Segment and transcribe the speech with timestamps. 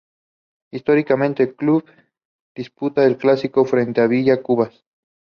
[0.71, 1.85] Históricamente, el club
[2.55, 4.83] disputa el clásico frente a Villa Cubas.